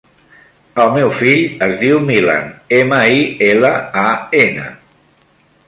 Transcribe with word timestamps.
El 0.83 0.87
meu 0.95 1.11
fill 1.17 1.43
es 1.67 1.75
diu 1.83 1.99
Milan: 2.07 2.49
ema, 2.79 3.03
i, 3.19 3.21
ela, 3.51 3.73
a, 4.05 4.07
ena. 4.43 4.67